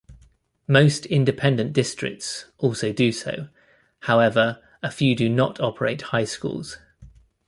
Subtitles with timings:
[0.67, 3.49] Most independent districts also do so;
[3.99, 6.79] however, a few do not operate high schools.